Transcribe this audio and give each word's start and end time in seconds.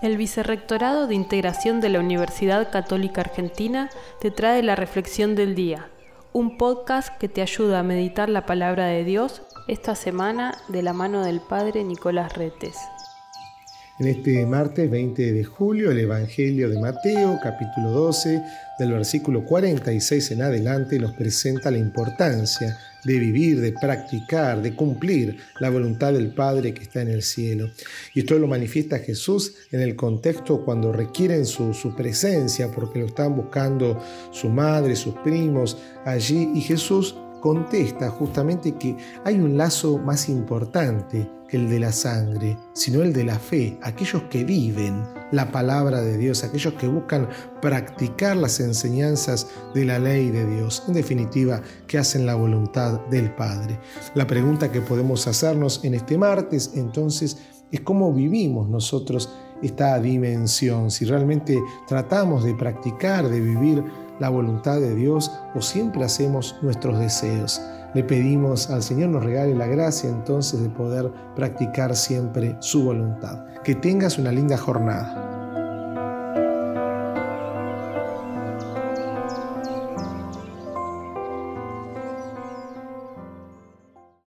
El 0.00 0.16
Vicerrectorado 0.16 1.06
de 1.06 1.14
Integración 1.14 1.80
de 1.80 1.88
la 1.88 2.00
Universidad 2.00 2.70
Católica 2.70 3.20
Argentina 3.20 3.90
te 4.20 4.30
trae 4.30 4.62
la 4.62 4.74
Reflexión 4.74 5.34
del 5.34 5.54
Día, 5.54 5.90
un 6.32 6.56
podcast 6.56 7.16
que 7.18 7.28
te 7.28 7.42
ayuda 7.42 7.80
a 7.80 7.84
meditar 7.84 8.28
la 8.28 8.46
palabra 8.46 8.86
de 8.86 9.04
Dios 9.04 9.42
esta 9.68 9.94
semana 9.94 10.56
de 10.68 10.82
la 10.82 10.92
mano 10.92 11.22
del 11.22 11.40
Padre 11.40 11.84
Nicolás 11.84 12.34
Retes. 12.34 12.76
En 13.98 14.06
este 14.06 14.46
martes 14.46 14.90
20 14.90 15.32
de 15.32 15.44
julio, 15.44 15.90
el 15.90 16.00
Evangelio 16.00 16.70
de 16.70 16.80
Mateo, 16.80 17.38
capítulo 17.42 17.90
12, 17.90 18.42
del 18.78 18.92
versículo 18.92 19.44
46 19.44 20.30
en 20.30 20.42
adelante, 20.42 20.98
nos 20.98 21.12
presenta 21.12 21.70
la 21.70 21.76
importancia 21.76 22.78
de 23.04 23.18
vivir, 23.18 23.60
de 23.60 23.72
practicar, 23.72 24.62
de 24.62 24.74
cumplir 24.74 25.36
la 25.60 25.68
voluntad 25.68 26.14
del 26.14 26.32
Padre 26.32 26.72
que 26.72 26.84
está 26.84 27.02
en 27.02 27.08
el 27.08 27.22
cielo. 27.22 27.70
Y 28.14 28.20
esto 28.20 28.38
lo 28.38 28.46
manifiesta 28.46 28.98
Jesús 28.98 29.56
en 29.70 29.82
el 29.82 29.94
contexto 29.94 30.64
cuando 30.64 30.90
requieren 30.90 31.44
su, 31.44 31.94
presencia, 31.94 32.70
porque 32.70 32.98
lo 32.98 33.06
están 33.06 33.36
buscando 33.36 34.02
su 34.30 34.48
madre, 34.48 34.96
sus 34.96 35.14
primos 35.16 35.76
allí, 36.06 36.50
y 36.54 36.62
Jesús 36.62 37.14
contesta 37.42 38.08
justamente 38.08 38.76
que 38.76 38.96
hay 39.24 39.34
un 39.34 39.58
lazo 39.58 39.98
más 39.98 40.28
importante 40.28 41.28
que 41.48 41.56
el 41.56 41.68
de 41.68 41.80
la 41.80 41.90
sangre, 41.90 42.56
sino 42.72 43.02
el 43.02 43.12
de 43.12 43.24
la 43.24 43.38
fe, 43.38 43.76
aquellos 43.82 44.22
que 44.30 44.44
viven 44.44 45.02
la 45.32 45.50
palabra 45.50 46.00
de 46.00 46.16
Dios, 46.16 46.44
aquellos 46.44 46.74
que 46.74 46.86
buscan 46.86 47.28
practicar 47.60 48.36
las 48.36 48.60
enseñanzas 48.60 49.48
de 49.74 49.84
la 49.84 49.98
ley 49.98 50.30
de 50.30 50.46
Dios, 50.46 50.84
en 50.86 50.94
definitiva, 50.94 51.60
que 51.88 51.98
hacen 51.98 52.26
la 52.26 52.36
voluntad 52.36 53.00
del 53.10 53.34
Padre. 53.34 53.78
La 54.14 54.26
pregunta 54.26 54.70
que 54.70 54.80
podemos 54.80 55.26
hacernos 55.26 55.84
en 55.84 55.94
este 55.94 56.16
martes 56.16 56.70
entonces 56.76 57.38
es 57.72 57.80
cómo 57.80 58.12
vivimos 58.12 58.68
nosotros 58.68 59.30
esta 59.62 59.98
dimensión, 59.98 60.90
si 60.90 61.04
realmente 61.04 61.60
tratamos 61.86 62.44
de 62.44 62.54
practicar, 62.54 63.28
de 63.28 63.40
vivir 63.40 63.84
la 64.18 64.28
voluntad 64.28 64.80
de 64.80 64.94
Dios 64.94 65.32
o 65.54 65.62
siempre 65.62 66.04
hacemos 66.04 66.56
nuestros 66.62 66.98
deseos. 66.98 67.60
Le 67.94 68.02
pedimos 68.02 68.70
al 68.70 68.82
Señor 68.82 69.10
nos 69.10 69.24
regale 69.24 69.54
la 69.54 69.66
gracia 69.66 70.08
entonces 70.08 70.62
de 70.62 70.70
poder 70.70 71.12
practicar 71.36 71.94
siempre 71.94 72.56
su 72.60 72.84
voluntad. 72.84 73.44
Que 73.64 73.74
tengas 73.74 74.18
una 74.18 74.32
linda 74.32 74.56
jornada. 74.56 75.31